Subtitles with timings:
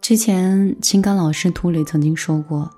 [0.00, 2.68] 之前情感老师涂磊曾经说过，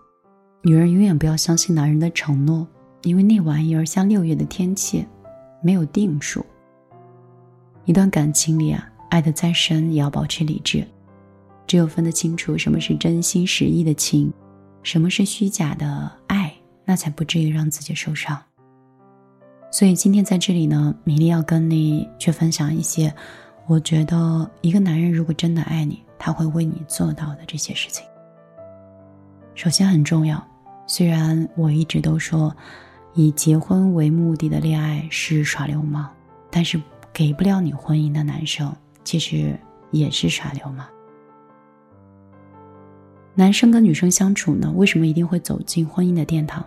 [0.61, 2.67] 女人永远不要相信男人的承诺，
[3.03, 5.07] 因为那玩意儿像六月的天气，
[5.63, 6.45] 没有定数。
[7.85, 10.85] 一段感情里啊，爱得再深也要保持理智，
[11.67, 14.31] 只有分得清楚什么是真心实意的情，
[14.83, 16.53] 什么是虚假的爱，
[16.85, 18.37] 那才不至于让自己受伤。
[19.71, 23.15] 所以今天在这里呢，米粒要跟你去分享一些，
[23.69, 28.07] 我觉得一个男人如果真的爱你，他会为你做到的这些事情。
[29.57, 30.41] 首先很重要，
[30.87, 32.55] 虽然我一直都说，
[33.13, 36.09] 以结婚为目的的恋爱是耍流氓，
[36.49, 36.81] 但是
[37.13, 38.73] 给不了你婚姻的男生，
[39.03, 39.59] 其实
[39.91, 40.87] 也是耍流氓。
[43.35, 46.65] 男生跟女生相处呢，为什么一定会走进婚姻的殿堂？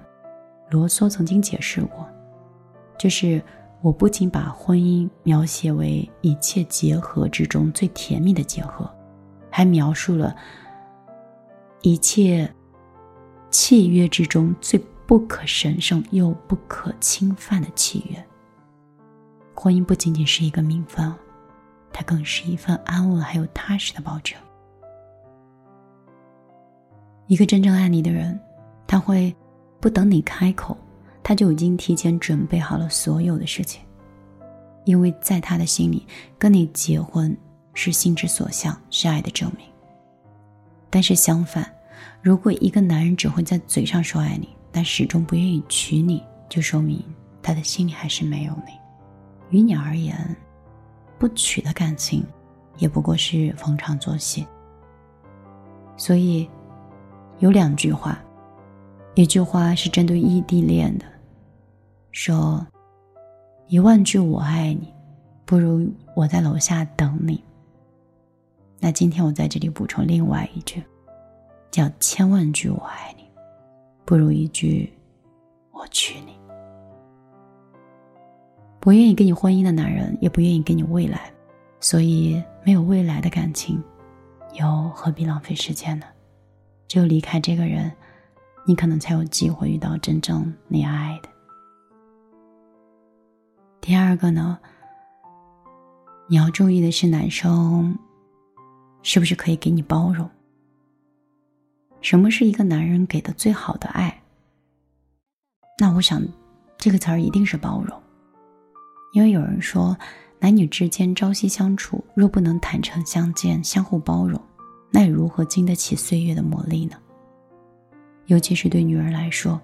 [0.69, 2.05] 罗梭曾经解释过。
[2.97, 3.41] 就是
[3.81, 8.89] 我不仅把婚姻描写为一切结合之中最甜蜜的结合，
[9.55, 10.35] 还描述了
[11.81, 12.53] 一切
[13.49, 18.21] 契约之中最不可神圣又不可侵犯的契约。
[19.55, 21.09] 婚姻不仅仅是一个名分，
[21.93, 24.37] 它更是一份安稳还有踏实的保证。
[27.27, 28.37] 一个真正爱你的人，
[28.85, 29.33] 他会
[29.79, 30.77] 不等你开口。
[31.23, 33.81] 他就已经提前准备好了所有的事情，
[34.83, 36.05] 因为在他的心里，
[36.37, 37.35] 跟你结婚
[37.75, 39.67] 是心之所向，是爱的证明。
[40.89, 41.69] 但是相反，
[42.21, 47.03] 如果一个男人只会在嘴上说爱你，但始终不愿意娶你，就说明
[47.43, 48.71] 他的心里还是没有你。
[49.55, 50.35] 于你而言，
[51.19, 52.25] 不娶的感情，
[52.77, 54.47] 也不过是逢场作戏。
[55.97, 56.49] 所以，
[57.39, 58.17] 有两句话，
[59.13, 61.05] 一句话是针对异地恋的。
[62.11, 62.65] 说
[63.67, 64.93] 一万句我爱你，
[65.45, 67.43] 不如我在楼下等你。
[68.85, 70.79] 那今天我在这里补充另外一句，
[71.71, 73.23] 叫千万句我爱你，
[74.05, 74.93] 不如一句
[75.71, 76.37] 我娶你。
[78.79, 81.33] 不愿意跟你婚姻的男人，也不愿意给你未来，
[81.79, 83.83] 所以没有未来的感情，
[84.53, 86.05] 又何必浪费时间呢？
[86.87, 87.91] 只有离开这个人，
[88.67, 91.29] 你可能才有机会遇到真正你爱的。
[93.81, 94.59] 第二个呢，
[96.27, 97.97] 你要注意的是，男生
[99.05, 100.27] 是不是可以给你包容？
[102.01, 104.23] 什么是一个男人给的最好的爱？
[105.77, 106.27] 那我想，
[106.75, 108.01] 这个词儿一定是包容。
[109.13, 109.95] 因为有人说，
[110.39, 114.41] 男女之间朝夕相处，若不能坦诚相见、相互包容，
[114.89, 116.97] 那又如何经得起岁月的磨砺呢？
[118.25, 119.61] 尤其是对女人来说。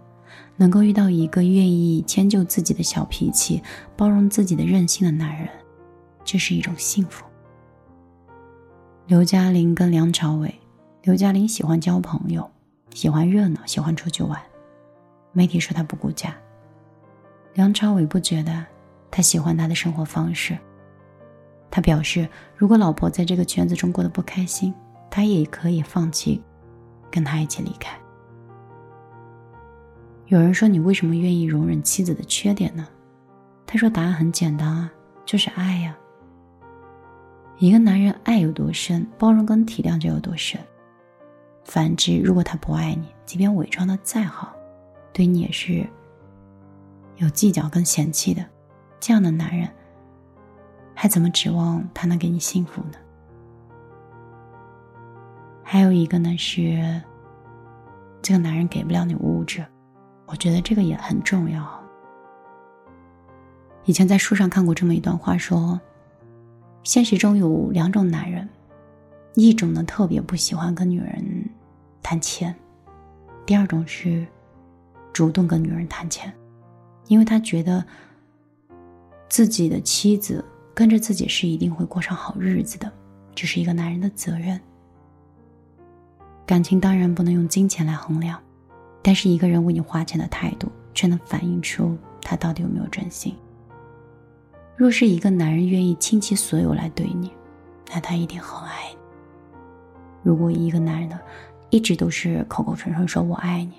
[0.55, 3.61] 能够遇到一个愿意迁就自己的小脾气、
[3.97, 5.49] 包容自己的任性的男人，
[6.23, 7.25] 这是一种幸福。
[9.11, 10.55] 刘嘉玲跟梁朝伟，
[11.03, 12.49] 刘嘉玲喜欢交朋友，
[12.93, 14.41] 喜欢热闹，喜欢出去玩。
[15.33, 16.33] 媒体说他不顾家，
[17.53, 18.65] 梁朝伟不觉得，
[19.11, 20.57] 他喜欢他的生活方式。
[21.69, 24.73] 他表示，如果老婆在这个圈子中过得不开心，
[25.09, 26.41] 他也可以放弃，
[27.11, 27.91] 跟他一起离开。
[30.27, 32.87] 有人说：“你为什么愿意容忍妻子的缺点呢？”
[33.67, 34.89] 他说：“答案很简单啊，
[35.25, 35.97] 就是爱呀。
[37.61, 40.59] 一个男人爱有多深，包容跟体谅就有多深。
[41.63, 44.51] 反之，如果他不爱你，即便伪装的再好，
[45.13, 45.87] 对你也是
[47.17, 48.43] 有计较跟嫌弃的。
[48.99, 49.69] 这样的男人，
[50.95, 52.97] 还怎么指望他能给你幸福呢？
[55.61, 56.99] 还有一个呢，是
[58.23, 59.63] 这个男人给不了你物质。”
[60.25, 61.63] 我觉得这个也很重要。
[63.85, 65.79] 以前在书上看过这么一段话，说，
[66.83, 68.47] 现实中有两种男人，
[69.35, 71.49] 一种呢特别不喜欢跟女人
[72.01, 72.55] 谈钱，
[73.45, 74.25] 第二种是
[75.13, 76.33] 主动跟女人谈钱，
[77.07, 77.85] 因为他觉得
[79.29, 80.43] 自己的妻子
[80.73, 82.91] 跟着自己是一定会过上好日子的，
[83.35, 84.59] 这是一个男人的责任。
[86.45, 88.39] 感情当然不能用金钱来衡量。
[89.03, 93.35] 但是一个人为你花钱的态度，却能反映出他到底有没有真心。
[94.81, 97.31] 若是一个男人愿意倾其所有来对你，
[97.93, 98.97] 那他一定很爱你。
[100.23, 101.19] 如果一个男人呢，
[101.69, 103.73] 一直都是口口声声说我爱你，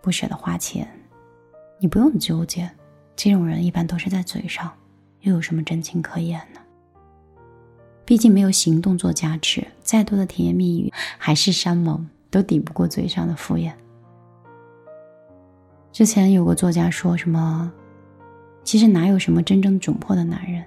[0.00, 0.88] 不舍得花钱，
[1.78, 2.70] 你不用纠结，
[3.14, 4.72] 这种人一般都是在嘴上，
[5.20, 6.60] 又有什么真情可言呢？
[8.06, 13.72] 毕竟没有行动做加持，再多的甜言蜜语，海誓山盟，都抵不过嘴上的敷衍。
[15.92, 17.70] 之前有个作家说什么，
[18.66, 20.64] 其实哪有什么真正窘迫的男人，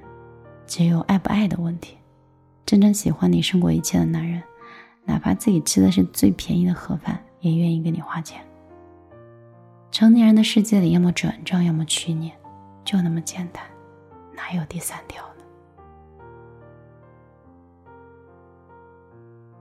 [0.65, 1.97] 只有爱不爱的问题。
[2.65, 4.41] 真正喜欢你胜过一切的男人，
[5.03, 8.41] 哪怕自己吃的是最便宜的盒饭，也愿意给你花钱。
[9.91, 12.31] 成年人的世界里，要么转账，要么娶你，
[12.85, 13.61] 就那么简单，
[14.33, 15.43] 哪有第三条呢？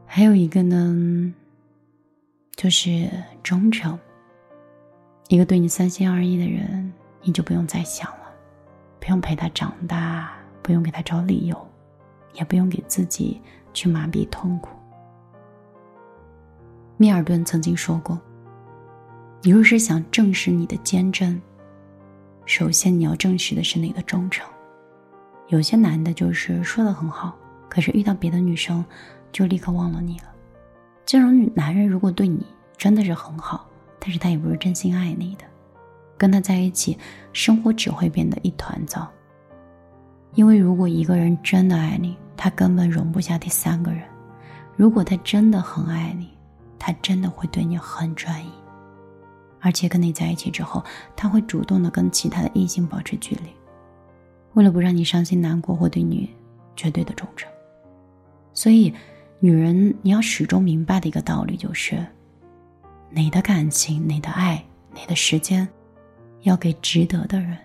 [0.06, 1.35] 还有一个呢，
[2.55, 3.11] 就是
[3.43, 3.99] 忠诚。
[5.26, 6.93] 一个对你三心二意的人，
[7.23, 8.17] 你就不用再想了，
[9.08, 11.56] 不用陪他长大，不用给他找理由，
[12.34, 13.40] 也不用给自己
[13.72, 14.69] 去麻痹痛苦。
[16.99, 18.20] 米尔顿曾经说过
[19.40, 21.40] ：“你若是想证实你的坚贞，
[22.44, 24.46] 首先你要证实的是你的忠诚。”
[25.49, 27.34] 有些男的就是说的很好，
[27.70, 28.84] 可是遇到别的女生，
[29.32, 30.26] 就立刻忘了你了。
[31.06, 32.44] 这种女男人如果对你
[32.76, 33.66] 真的是很好，
[33.99, 35.46] 但是他也不是真心爱你的，
[36.18, 36.98] 跟他在一起，
[37.32, 39.08] 生活只会变得一团糟。
[40.34, 44.02] 因为如果一个人真的爱你，他根本容不下第三个人；
[44.76, 46.28] 如果他真的很爱你，
[46.78, 48.50] 他真的会对你很专一，
[49.60, 50.84] 而且跟你在一起之后，
[51.16, 53.48] 他会主动的跟其他的异性保持距离，
[54.54, 56.28] 为了不让你伤心难过，或对你
[56.76, 57.50] 绝对的忠诚。
[58.52, 58.92] 所以，
[59.40, 62.04] 女人你要始终明白的一个道理就是。
[63.10, 64.62] 你的感情，你的爱，
[64.92, 65.66] 你的时间，
[66.43, 67.58] 要给值得的人，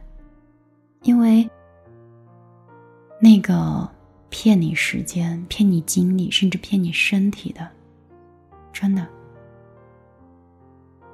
[1.03, 1.49] 因为
[3.19, 3.89] 那个
[4.29, 7.69] 骗你时间、骗你精力，甚至骗你身体的，
[8.73, 9.07] 真的，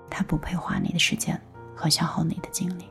[0.10, 1.40] 他不配花你的时间
[1.76, 2.86] 和消耗你的精力。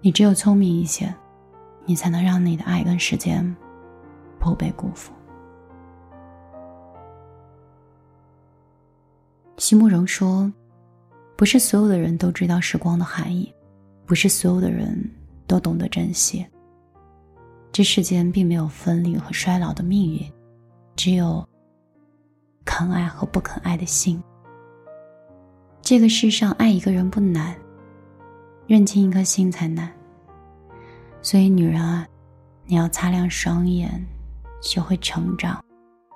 [0.00, 1.14] 你只有聪明一些，
[1.84, 3.56] 你才能让你的爱跟时间
[4.38, 5.12] 不被辜负。
[9.58, 10.52] 席慕容说
[11.36, 13.52] ：“不是所有的人都知道时光的含义，
[14.06, 14.98] 不是所有的人
[15.46, 16.44] 都懂得珍惜。
[17.70, 20.32] 这世间并没有分离和衰老的命运，
[20.96, 21.46] 只有
[22.64, 24.22] 肯爱和不肯爱的心。
[25.82, 27.54] 这个世上爱一个人不难，
[28.66, 29.92] 认清一颗心才难。
[31.20, 32.08] 所以，女人啊，
[32.64, 34.04] 你要擦亮双眼，
[34.62, 35.62] 学会成长，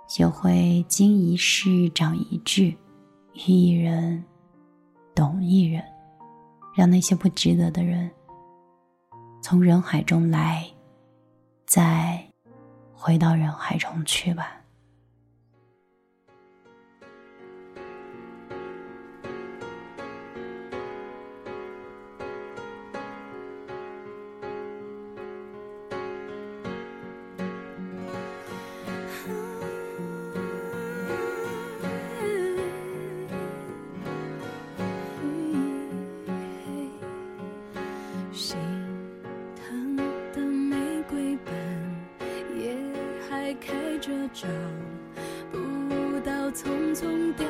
[0.09, 2.75] 学会经一事长一智。”
[3.35, 4.25] 遇一人，
[5.15, 5.83] 懂一人，
[6.75, 8.11] 让那些不值得的人
[9.43, 10.67] 从人海中来，
[11.67, 12.23] 再
[12.95, 14.60] 回到人海中去吧。
[38.41, 38.57] 心
[39.55, 39.97] 疼
[40.33, 40.75] 的玫
[41.11, 41.55] 瑰般，
[42.59, 42.75] 也
[43.29, 44.49] 还开着，找
[45.53, 45.59] 不
[46.25, 47.47] 到，匆匆凋。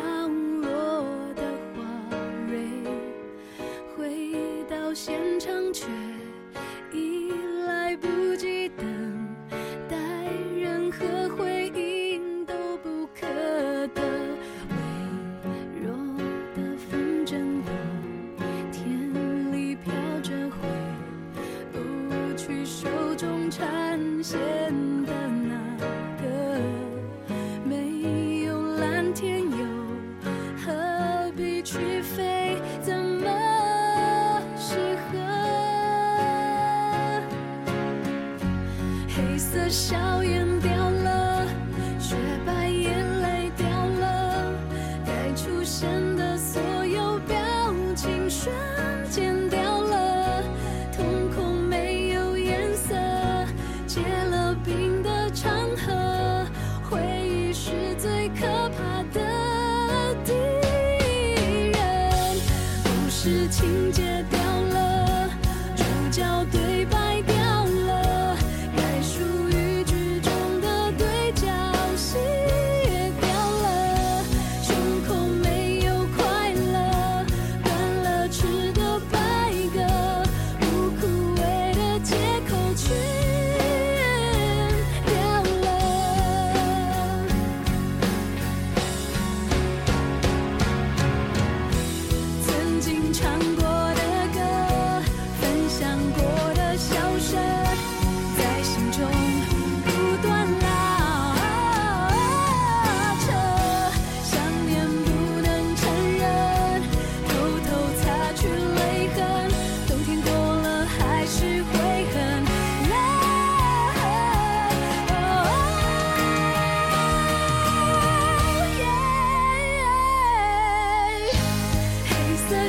[32.83, 33.27] 怎么
[34.57, 35.19] 适合，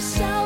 [0.01, 0.41] 笑。